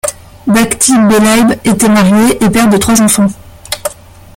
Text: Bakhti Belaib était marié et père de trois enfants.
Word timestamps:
Bakhti 0.47 0.93
Belaib 1.09 1.59
était 1.63 1.87
marié 1.87 2.43
et 2.43 2.49
père 2.49 2.67
de 2.69 2.77
trois 2.77 2.99
enfants. 3.03 3.27